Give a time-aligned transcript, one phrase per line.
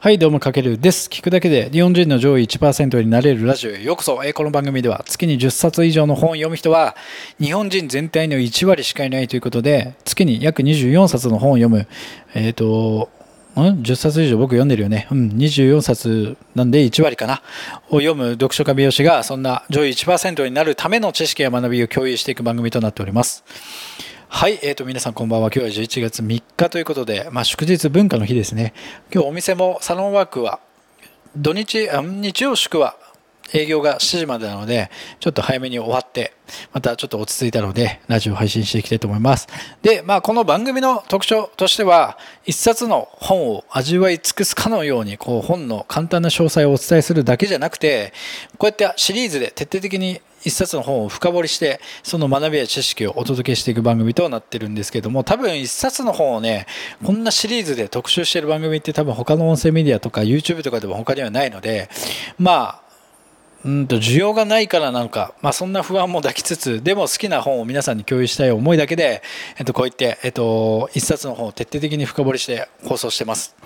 [0.00, 1.08] はい、どうも、かけるです。
[1.08, 4.22] 聞くだけで日本人の上位1%になれるラジオへようこそ。
[4.24, 6.94] えこの番組では月に10冊以上の本を読む人は
[7.40, 11.88] 日本人全体の1割しかいないということで、月に約24冊の本を読む、
[12.34, 13.10] えっ、と、
[13.56, 15.08] ん ?10 冊以上僕読んでるよね。
[15.10, 17.42] うん、24冊なんで1割かな。
[17.88, 23.42] を読む読書家美容師がそんな上位1%になるための知識や学びを共有していく番組となっております。
[24.30, 25.50] はい、えー、と皆さんこんばんは。
[25.50, 28.74] 今日は11月3日ということで、まあ、祝日文化の日ですね。
[29.12, 30.60] 今日お店もサロンワークは
[31.36, 32.96] 土日、あ日曜祝は
[33.52, 36.34] 営業が7時までなので、ちょっと早めに終わって、
[36.72, 39.48] またちょっと落ち着いたので、ラジオ配信していきたいと思います。
[39.82, 48.12] で、まあ、この番組の特徴としては、一冊の本を味わい尽くすかのように、こう、本の簡単な詳細をお伝えするだけじゃなくて、
[48.58, 56.66] こうやってシリーズで徹底的に一冊の本を深掘りして、その学びや知識をお届けしていく番組となってるんですけども、多分一冊の本をね、
[57.04, 61.88] こんなシリーズで特集してる番組って多分他の音声メディアとか YouTube とかでも他にはないので、
[62.38, 62.87] まあ、
[63.64, 69.22] うんと需要がないからなのか、まあ、そんな不安も抱きつつでも好きな本を皆さんに共有したい思いだけで、
[69.58, 73.56] えっと、こういって、えっと、一冊の本を徹底的に深掘りして放送してます。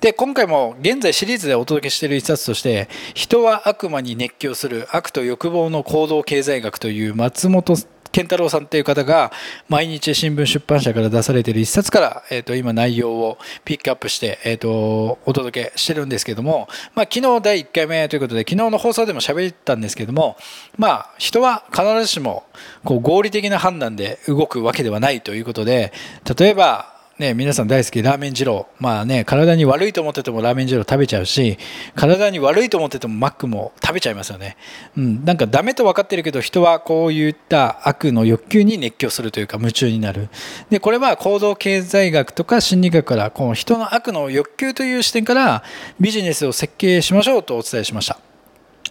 [0.00, 7.76] で今回も現在シリーズでお届けしている一冊として「人は悪魔に熱狂する悪と欲望の行動経済学」という松本
[8.12, 9.32] 健太郎さんっていう方が
[9.68, 20.36] 毎日新聞出版社から出されている一冊から、えー、と今内容をピックアップして、えー、とお届けしてるんですけども、まあ、昨日第1回目ということで昨日の放送でも喋ったんですけども、
[20.76, 22.44] まあ、人は必ずしも
[22.84, 25.92] こう合理的な判断で動くわけではないということで
[26.38, 28.66] 例えばね、皆さん大好きラーメン二郎。
[28.78, 31.58] まあね、体に悪いと思っててもラーメン二郎食べちゃうし、
[31.94, 34.56] 体に悪いと思っててもマックも食べちゃいますよね。
[34.96, 40.30] うん、なんかダメと分かってるけど人はこういった悪の欲求に熱狂するというか夢中になる。
[40.70, 45.62] で、これは行動経済学とか心理学からこの人の悪の欲求という視点から
[46.00, 48.29] ビジネスを設計しましょうとお伝えしました。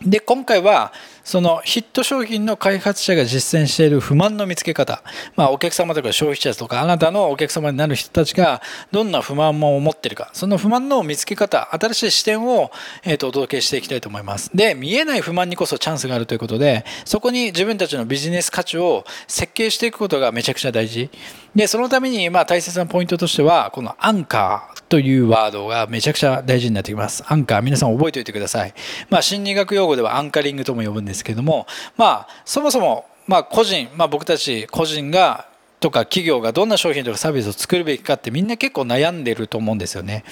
[0.02, 5.03] で今回はそのヒット商品の開発者が実践している不満の見つけ方、
[5.35, 10.29] まあ、お客様とか消費者とかあなたのお客様になる人たちがどんな不満を持っているか。
[10.34, 12.72] その不満の見つけ方新しい視点を、
[13.03, 14.50] えー、とお届けしていきたいと思います。
[14.56, 21.09] で見えない不満にこそチャンスがあるということでそこに自分たちのビジネス価値を設計していくことがめちゃくちゃ大事。
[21.56, 24.78] でそのためにまあ大切なポイントとしてはこのアンカー。
[24.89, 28.73] というワードがめちゃくちゃ大事になってきますアンカー皆さん覚えておいてください、
[29.09, 35.47] まあ、心理学用語ではアンカリングとも呼ぶんですけどもまあそもそもま個人、まあ、僕たち個人が
[35.79, 40.25] とか企業がどんな商品とかサービスを作るべきかってみんな結構悩んでると思うんですよね。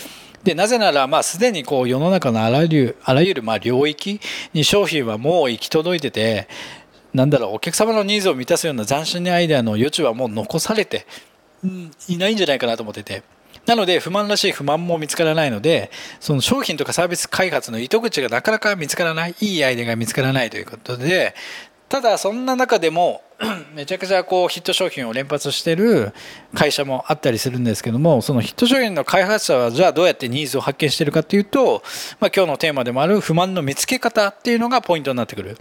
[0.43, 4.19] でなぜなら、まあ、すでにこう世の中のあらゆるあらゆるま領域
[4.53, 6.47] に商品はもう行き届いてて
[7.13, 11.05] なんだろうお客様のニーズを満たすような斬新なアイデアの余地はもう残されて、
[11.63, 13.23] うん、いないんじゃないかなと思ってて。
[13.67, 21.35] なので不満らしい不満も見つからないのでその商品とかサービス開発の糸口がなかなか見つからないいいアイデアが見つからないということで
[21.89, 23.23] ただそんな中でも
[23.75, 26.13] めちゃくちゃこうヒット商品を連発してる
[26.53, 31.83] 会社もあったりするんですけどもそのヒット商品の開発者はじゃあどうやってニーズを発見してるかっていうと、
[32.19, 35.57] まあ、今日のテーマでもある不満の見つけ方っていうのがポイントになってくる。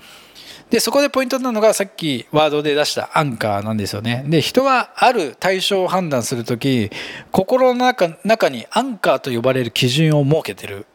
[0.71, 4.25] でそこでポイントなのがさっきワードで出したアンカーなんですよね。
[4.27, 6.91] で人はある対象を判断する時
[7.31, 10.87] 心の中中にアンカーと呼ばれる基準を設けてる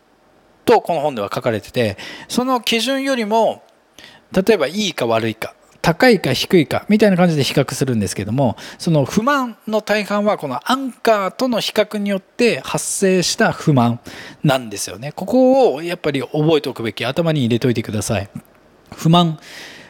[0.65, 3.63] とこの本では書かれててその基準よりも
[4.33, 13.99] 例えばいいか悪いか高いか低いかみたいな感じで比較するんですけどもその不満の大半はこのアンカーとの比較によって発生した不満
[14.43, 15.11] なんですよね。
[15.11, 18.29] ここをやっぱり覚えておくべき頭に入れておいてください。
[18.95, 19.39] 不満、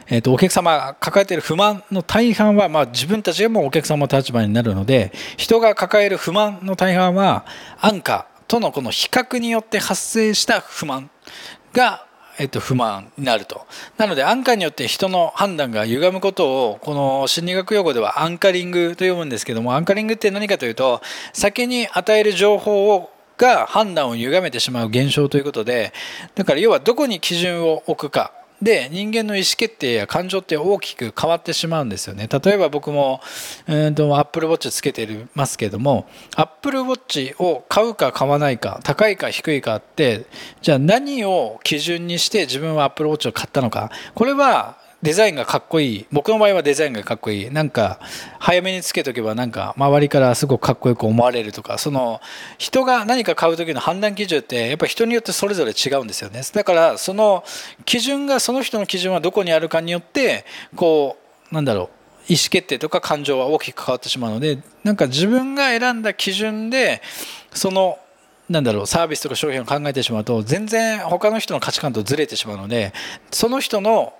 [0.06, 7.44] えーと、お客様が抱えている不満の大半は、まあ、自分たちがもうお客様の立場になるので人が抱える不満の大半は
[7.80, 11.10] アンカーとのこの比較によって発生した不満
[11.72, 12.06] が
[12.38, 13.66] えっと、不満になると。
[13.98, 21.02] なので、アンカーによって人の判断が歪むことを、この心理学用語ではアンカリングと呼ぶんですけども、アンカリングって何かというと、
[21.34, 25.92] 先に与える情報をが判断を歪めてしまう現象ということで、
[26.34, 28.32] だから要はどこに基準を置くか。
[28.62, 32.28] で人間の意思決定や感情って大きく変わってしまうんですよね。
[32.28, 33.20] 例えば僕も
[33.66, 36.06] うんとアップルウォッチつけてますけども
[36.36, 40.26] アップルウォッチを買うか買わないか高いか低いかって
[40.60, 43.90] じゃあ何を基準にして自分はアップルウォッチを買ったのか。
[44.14, 46.06] これはデザインがかっこいい。
[46.12, 47.50] 僕の場合はデザインがかっこいい。
[47.50, 47.98] なんか
[48.38, 52.20] 早めにつけとけばなんか周りからすごくかっこよく思われるとかその
[52.56, 56.42] 人が何か買う時の判断基準ってやっぱ人によってそれぞれ違うんですよね。
[56.52, 57.42] だからその
[57.84, 60.44] 基準がその人の基準はどこにあるかによって
[60.76, 61.16] こ
[61.50, 61.90] うなんだろ
[62.28, 67.02] う意思決定とか感情は大きく変わってしまうのでなんか自分が選んだ基準で
[67.52, 67.98] その
[68.48, 72.92] なんだろうサービスとか商品を考えてしまうと全然他の人の価値観とずれてしまうので
[73.32, 74.14] その人の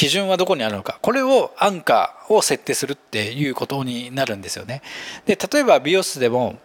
[0.00, 0.98] 基準はどこにあるのか。
[1.02, 4.80] これをアンカーを設定するっていうことになるんですよね。
[5.26, 6.58] で例えば美容室でも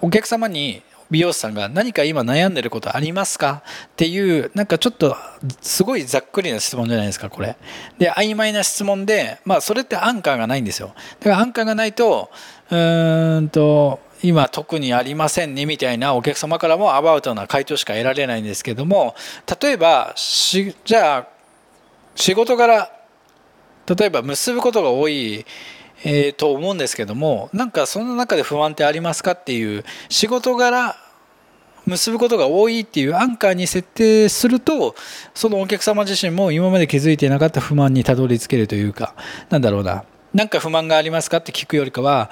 [0.00, 3.62] お客様に美容師さんが何か今悩んでることありますか？
[3.88, 5.14] っていうなんかちょっと
[5.60, 7.54] すごいざっくりな質問じゃないですかこれ。
[7.98, 10.94] で曖昧な質問でまあそれってアンカーがないんですよ。
[11.20, 12.30] だからアンカーがないと
[12.70, 19.14] うーんと今特にありませんねみたいなお客様からもアバウトな回答しか得られないんですけども
[19.60, 21.33] 例えばじゃあ
[22.14, 22.90] 仕事柄
[23.86, 25.44] 例えば結ぶことが多い
[26.06, 30.96] えー、と思うんですけどもなんかその中で不安ってありますかっていう仕事柄
[31.86, 34.94] 結ぶことが多いっていうアンカーに設定すると
[35.34, 39.14] そのお客様自身も今まで気づいていなかった不満にたどり着けるというか
[39.50, 40.04] なんだろうな。
[40.32, 42.28] 何か不満がありますかって聞くよりかは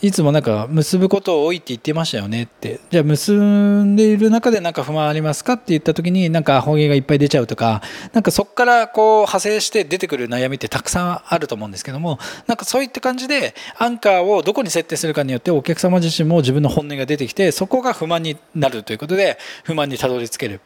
[0.00, 2.80] いつもなんか結ぶことを多いって言ってましたよねって。
[2.90, 20.60] じゃあ結んでいる中で何か不満ありますかって言った時になんか方言がいっぱい出ちゃうとかなんかそこからこう派生して出てくる悩みってたくさんあると思うんですけどもなんかそういった感じでアンカーをどこに設定するかによってお客様自身も自分の本音が出てきてそこが不満になるということで不満にたどり着ける。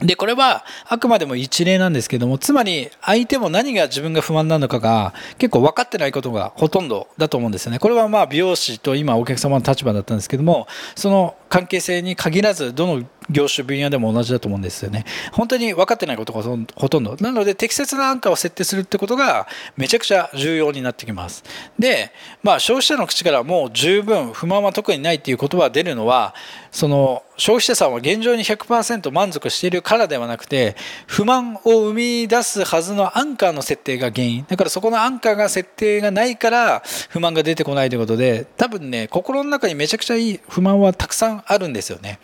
[0.00, 7.78] で、これはあくまでも一例なんですけども、つまり相手も何が自分が不満なのかが結構分かってないことがほとんどだと思うんですよね。
[7.78, 15.04] これはまあ美容師と今お客様の立場だったんですけども、その関係性に限らずどの業種分野でも同じだと思うんですよね。
[15.32, 17.16] 本当に分かってないことがほとんど。
[17.20, 21.42] なので適切なアンカーを設定するってことがめちゃくちゃ重要になってきます。
[21.78, 22.12] で、
[22.42, 26.34] まあ消費者の口からもう十分不満は特にないっていう言葉が出るのは、
[26.70, 30.76] その消費者さんは現状に100%満足しているからではなくて、
[31.06, 34.46] 不満を生み出すはずのアンカーの設定が原因。
[34.48, 42.18] だからそこのアンカーが設定がないから不満が出てこないということで、多分ね、心の中にめちゃくちゃいい不満はたくさんあるんですよね。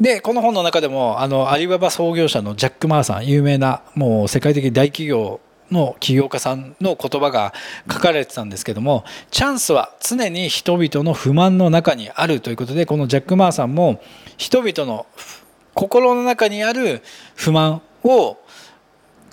[0.00, 7.54] でこの本の中でもあのアリババ創業者のジャック・マーさん有名なもう世界的大企業の起業家さんの言葉が
[7.90, 14.02] 書かれてたんですけどもチャンスは常に人々の不満の中にあるということでこのジャック・マーさんも
[14.36, 15.06] 人々の
[15.74, 17.02] 心の中にある
[17.34, 18.36] 不満を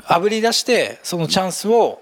[0.06, 2.02] あぶり出してそのチャンスを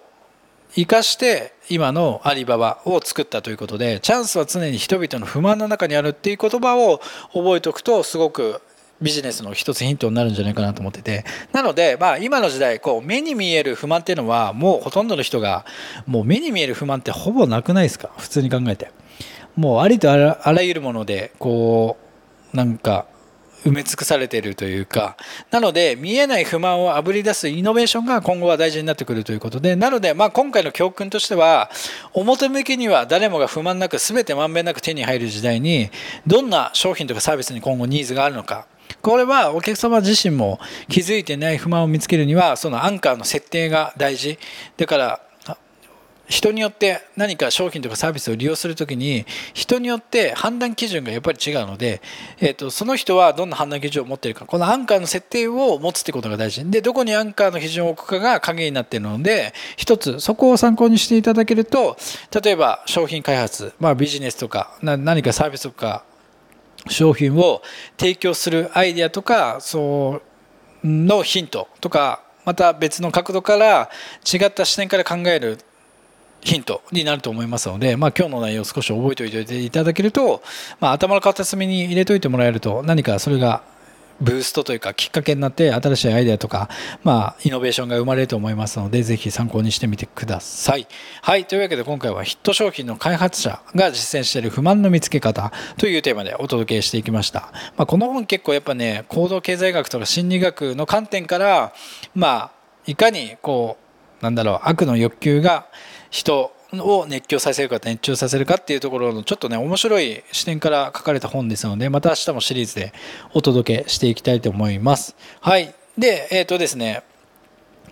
[0.74, 7.00] 生かして今のアリババを作ったということでチャンスは常に人々の不満の中にあるっていう言葉を
[7.34, 8.62] 覚えておくとすごく
[9.02, 11.24] ビジネスの一つヒントになるんじゃないかなと思ってて。
[11.54, 15.66] なのでまあ今の時代こう目に見える不満っていうのはもうほとんどの人が
[16.06, 18.10] もう目に見える不満ってほぼなくないですか？
[18.18, 18.92] 普通に考えて。
[19.56, 21.98] もうありとあらゆるものでこ
[22.54, 23.06] うなんか
[23.66, 25.18] 埋め尽くされているというか。
[25.52, 29.76] なので見えない不満をあぶり出すイノベーションが今後は大事になってくるということで。
[29.76, 31.70] なのでまあ今回の教訓としては
[32.14, 35.90] 表向きには誰もが不満なく全てまんべんなく手に入る時代に
[36.26, 38.66] どんな商品とかサービスに今後ニーズがあるのか。
[39.02, 40.60] これはお客様自身も
[40.90, 44.38] 気づいてない不満を見つけるにはそのアンカーの設定が大事。
[44.78, 45.22] だから
[46.30, 52.02] 人によって何か商品とかサービスを利用するときに人によって判断基準がやっぱり違うので、
[52.40, 54.46] えーと、その人はどんな判断基準を持っているか。
[54.46, 56.64] このアンカーの設定を持つってことが大事。
[56.70, 61.98] でどこにアンカーの基準を置くかが鍵になっているので一つそこを参考にしていただけると
[62.44, 66.04] 例えば商品開発、まあ、ビジネスとか何かサービスとか
[66.88, 67.62] 商品を
[67.98, 70.22] 提供するアイデアとかそ
[70.84, 73.90] うのヒントとかまた別の角度から
[74.32, 75.60] 違った視点から考える
[76.42, 80.42] ヒントになると思いますので、まあ、今日の内容を少し覚えておいていただけると、
[80.80, 83.64] まあ、頭の片隅に入れておいてもらえると何かそれが
[84.22, 86.70] ブーストというかきっかけになって新しいアイデアとか、
[87.04, 90.88] まあ、イノベーションが生まれると思いますのでぜひ参考にしてみてください。
[91.22, 97.52] はいというわけで今回はヒット商品の開発者が実践している不満の見つけ方というテーマでお届けしていきました。
[97.78, 101.74] まあ、この本結構やっぱね行動経済学とか心理学の観点から、
[102.14, 102.52] まあ、
[102.86, 103.89] いかにこう
[104.22, 105.68] なんだろう悪の欲求が
[106.10, 112.94] 人を熱狂させるか熱中させるかっていうところのちょっとね面白い視点から書かれた本ですのでまた明日もシリーズで
[113.34, 115.16] お届けしていきたいと思います。
[115.42, 115.74] はい。
[115.98, 117.04] でえっ、ー、とですね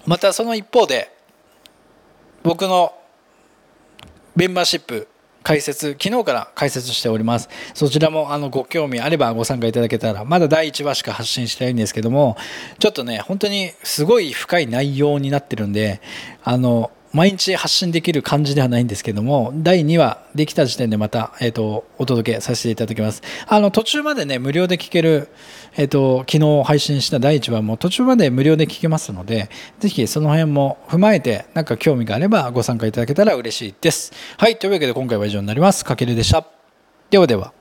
[0.06, 1.12] またその一方で
[2.44, 2.94] 僕の
[4.36, 5.08] メンバーシップ
[5.48, 7.48] 解説昨日から解説しております。
[7.74, 12.36] そちらもあのご興味あればご参加いただけたらまだ第1話しか発信してないんですけども
[12.80, 16.02] ちょっとね本当にすごい深い内容になってるんで
[16.44, 23.24] あの毎日発信できる感じではないんですけども、第2話できた時点でまた、えっ、ー、と、お届けさせていただきます。
[23.48, 25.30] あの、途中までね、無料で聞ける、
[25.78, 34.14] えっ、ー、と、昨日配信した第1話も途中まで無料で聞けますので、ぜひその辺も踏まえて、なんか興味があればご参加いただけたら嬉しいです。
[34.38, 35.84] はい、というわけで今回は以上になります。
[35.84, 36.46] かけるでした。
[37.10, 37.57] ではでは。